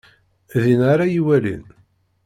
Dinna 0.61 0.85
ara 0.93 1.05
yi-walin. 1.13 1.65